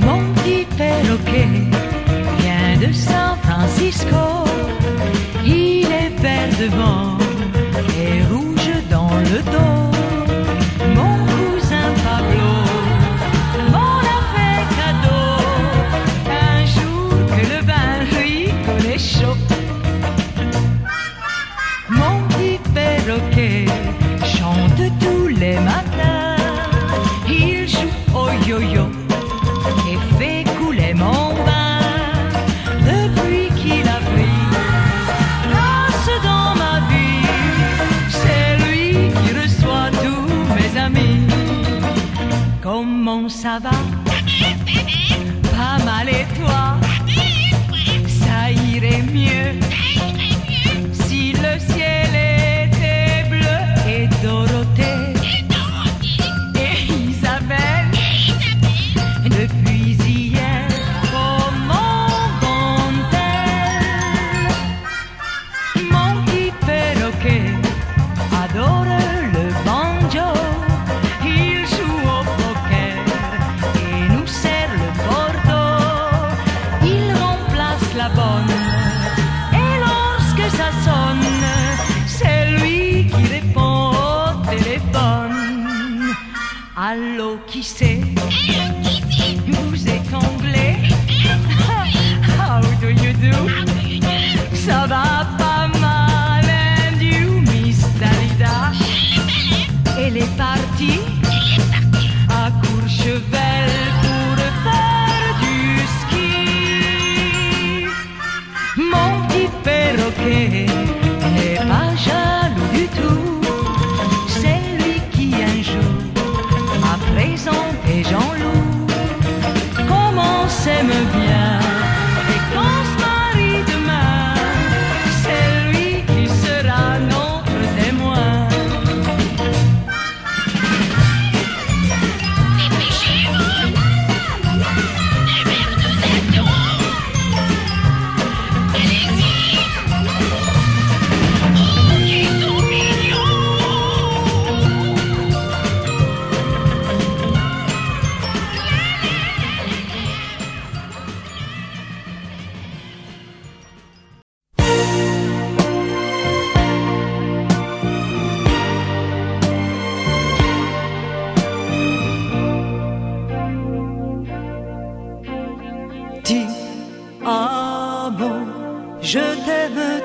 Mon 0.00 0.32
petit 0.32 0.64
vient 2.38 2.88
de 2.88 2.90
San 2.90 3.36
Francisco 3.42 4.49
devant 6.60 7.16
est 7.98 8.22
rouge 8.30 8.70
dans 8.90 9.08
le 9.08 9.40
dos. 9.50 9.99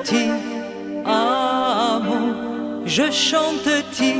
Ti 0.04 0.30
amo, 1.04 2.82
je 2.84 3.10
chante 3.10 3.82
ti 3.96 4.14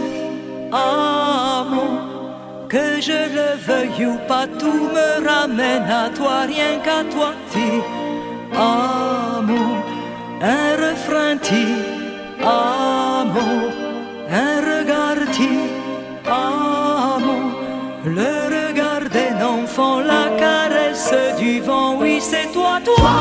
amo, 0.72 1.86
que 2.68 3.00
je 3.00 3.20
le 3.38 3.56
veuille 3.66 4.06
ou 4.06 4.18
pas, 4.28 4.46
tout 4.46 4.88
me 4.96 5.08
ramène 5.26 5.88
à 5.90 6.10
toi, 6.10 6.42
rien 6.46 6.78
qu'à 6.84 7.04
toi 7.14 7.32
ti 7.50 7.68
amo, 8.54 9.62
un 10.42 10.76
refrain 10.84 11.38
ti 11.38 11.64
amo, 12.42 13.46
un 14.30 14.60
regard 14.72 15.30
ti 15.32 15.50
amo, 16.26 17.36
le 18.04 18.32
regard 18.56 19.08
d'un 19.14 19.38
enfant, 19.58 20.00
la 20.00 20.30
caresse 20.38 21.14
du 21.38 21.60
vent, 21.60 21.96
oui 22.00 22.18
c'est 22.20 22.52
toi, 22.52 22.80
toi, 22.84 23.16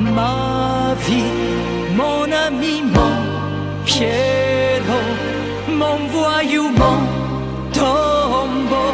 ma 0.00 0.94
vie, 1.06 1.77
mon 1.98 2.30
ami, 2.46 2.76
mon 2.96 3.16
Pierrot, 3.84 5.12
mon 5.80 5.98
voyou, 6.16 6.66
mon 6.82 7.00
tombeau, 7.78 8.92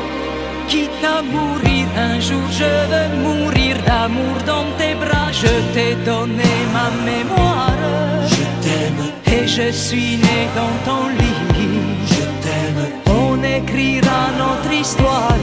quitte 0.71 1.05
à 1.17 1.19
mourir 1.35 1.85
un 2.09 2.17
jour, 2.27 2.47
je 2.61 2.73
veux 2.91 3.11
mourir 3.27 3.75
d'amour 3.89 4.37
dans 4.53 4.69
tes 4.79 4.95
bras, 5.03 5.31
je 5.43 5.53
t'ai 5.75 5.93
donné 6.11 6.53
ma 6.77 6.89
mémoire, 7.11 7.79
je 8.35 8.45
t'aime, 8.65 9.03
et 9.37 9.47
je 9.57 9.69
suis 9.85 10.17
né 10.27 10.39
dans 10.59 10.77
ton 10.89 11.03
lit, 11.19 11.43
je 12.15 12.25
t'aime, 12.43 12.83
on 13.23 13.35
écrira 13.59 14.21
notre 14.43 14.73
histoire. 14.83 15.43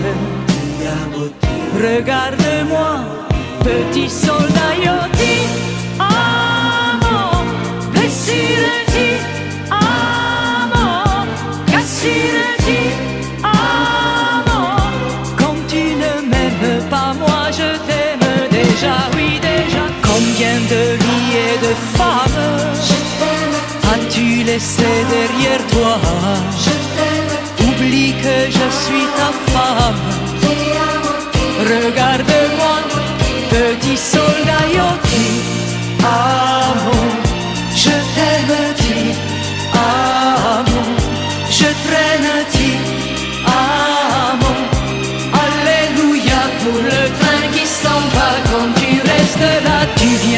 Regarde-moi, 1.87 2.91
petit 3.63 4.09
soldat 4.09 4.73
Yoti, 4.85 5.37
laissé 24.53 24.93
derrière 25.09 25.65
toi? 25.67 25.97
Oublie 27.67 28.13
que 28.23 28.37
je 28.57 28.67
suis 28.81 29.07
ta 29.17 29.29
femme. 29.51 30.01
Regarde-moi, 31.73 32.75
petit 33.49 33.97
soldat 33.97 34.65
Yoki, 34.77 35.27
amo, 36.03 37.10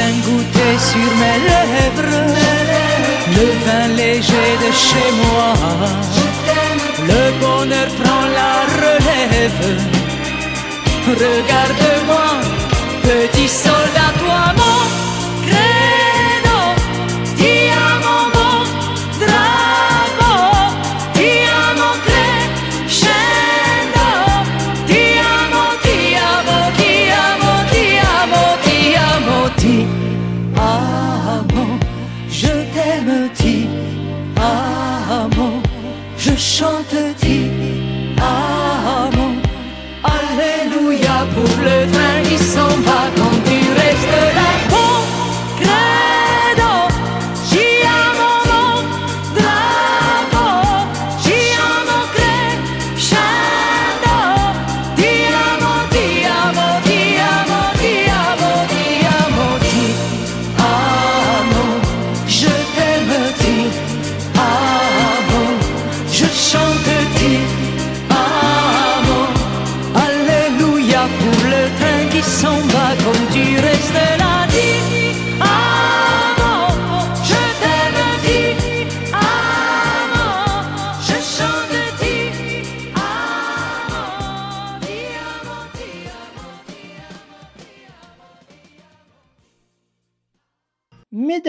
viens 0.04 0.20
goûter 0.26 0.76
sur 0.92 1.12
mes 1.22 1.40
lèvres, 1.50 2.16
le 3.38 3.48
vin 3.66 3.88
léger 3.96 4.52
de 4.64 4.72
chez 4.86 5.10
moi, 5.24 5.54
le 7.10 7.24
bonheur 7.40 7.88
prend 8.02 8.26
la 8.40 8.54
relève. 8.82 9.66
Regarde-moi, 11.08 11.93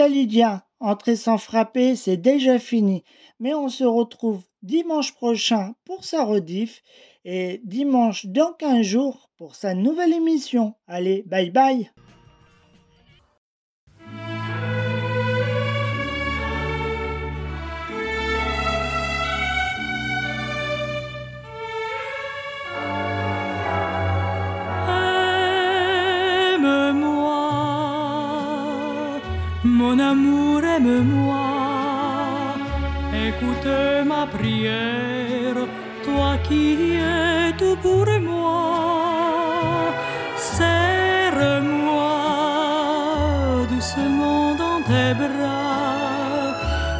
Médalidien, 0.05 0.61
entrée 0.79 1.15
sans 1.15 1.39
frapper, 1.39 1.95
c'est 1.95 2.17
déjà 2.17 2.59
fini. 2.59 3.03
Mais 3.39 3.55
on 3.55 3.69
se 3.69 3.83
retrouve 3.83 4.43
dimanche 4.61 5.13
prochain 5.13 5.73
pour 5.83 6.05
sa 6.05 6.23
rediff 6.23 6.83
et 7.25 7.59
dimanche 7.63 8.27
dans 8.27 8.53
15 8.53 8.85
jours 8.85 9.31
pour 9.35 9.55
sa 9.55 9.73
nouvelle 9.73 10.13
émission. 10.13 10.75
Allez, 10.87 11.23
bye 11.25 11.49
bye 11.49 11.89
Mon 29.87 29.99
amour, 29.99 30.63
aime-moi, 30.63 31.47
écoute 33.27 33.71
ma 34.11 34.25
prière, 34.25 35.59
toi 36.03 36.29
qui 36.47 36.95
es 36.95 37.51
tout 37.55 37.77
pour 37.85 38.07
moi. 38.19 39.93
Serre-moi 40.57 42.13
doucement 43.73 44.55
dans 44.63 44.81
tes 44.89 45.11
bras, 45.21 46.55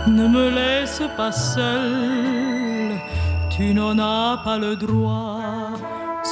ne 0.08 0.26
me 0.36 0.46
laisse 0.60 1.02
pas 1.18 1.32
seul, 1.32 2.92
tu 3.50 3.74
n'en 3.74 3.98
as 3.98 4.42
pas 4.46 4.60
le 4.60 4.76
droit. 4.76 5.40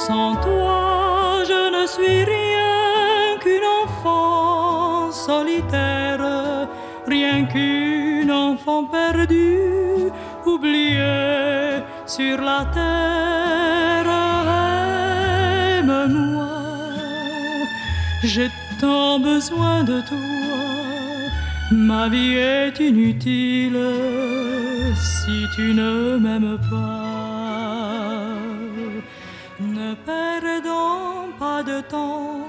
Sans 0.06 0.36
toi, 0.36 1.42
je 1.50 1.62
ne 1.76 1.84
suis 1.94 2.22
rien 2.32 2.53
qu'une 7.42 8.30
enfant 8.30 8.84
perdue, 8.84 10.10
oubliée 10.46 11.82
sur 12.06 12.40
la 12.40 12.64
terre. 12.72 14.10
Aime-moi, 15.78 16.58
j'ai 18.22 18.50
tant 18.80 19.18
besoin 19.18 19.84
de 19.84 20.00
toi. 20.00 20.18
Ma 21.72 22.08
vie 22.08 22.36
est 22.36 22.78
inutile 22.80 23.80
si 24.96 25.46
tu 25.54 25.72
ne 25.74 26.16
m'aimes 26.18 26.58
pas. 26.70 27.04
Ne 29.60 29.94
perdons 30.12 31.32
pas 31.38 31.62
de 31.62 31.80
temps 31.80 32.46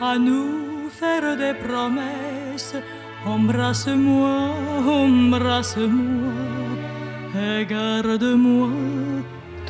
à 0.00 0.18
nous 0.18 0.88
faire 0.90 1.36
des 1.36 1.54
promesses. 1.54 2.76
Embrasse-moi, 3.24 4.50
embrasse-moi 4.84 6.32
et 7.36 7.64
garde-moi 7.64 8.68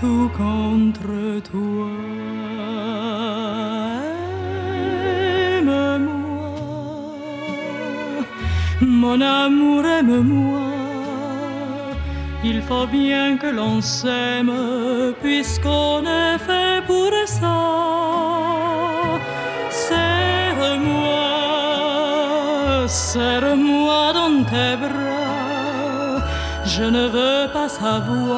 tout 0.00 0.30
contre 0.36 1.40
toi. 1.50 1.90
Aime-moi, 5.58 5.98
mon 8.80 9.20
amour, 9.20 9.84
aime-moi. 9.84 10.60
Il 12.42 12.62
faut 12.62 12.86
bien 12.86 13.36
que 13.36 13.46
l'on 13.46 13.80
s'aime 13.80 14.52
puisqu'on 15.22 16.02
est 16.04 16.38
fait 16.38 16.82
pour 16.86 17.12
ça. 17.26 18.71
Serre-moi 23.12 24.02
dans 24.20 24.38
tes 24.52 24.74
bras. 24.82 26.18
Je 26.74 26.84
ne 26.96 27.04
veux 27.16 27.44
pas 27.56 27.68
savoir 27.68 28.32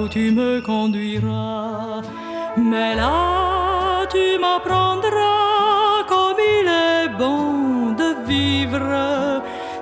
où 0.00 0.08
tu 0.08 0.24
me 0.30 0.60
conduiras. 0.60 2.00
Mais 2.56 2.94
là, 3.02 4.06
tu 4.14 4.24
m'apprendras 4.44 6.04
comme 6.12 6.40
il 6.58 6.68
est 6.92 7.08
bon 7.22 7.92
de 8.00 8.10
vivre 8.30 8.92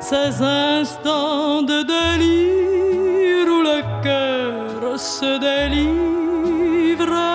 ces 0.01 0.31
instants 0.43 1.63
de 1.71 1.79
délire 1.95 3.49
où 3.57 3.61
le 3.71 3.81
cœur 4.07 4.99
se 4.99 5.33
délivre. 5.51 7.28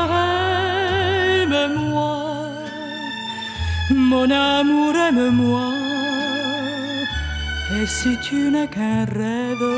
Mon 4.09 4.29
amour, 4.29 4.95
aime-moi. 4.95 5.73
Et 7.75 7.85
si 7.85 8.17
tu 8.17 8.51
n'es 8.51 8.67
qu'un 8.67 9.05
rêve, 9.05 9.72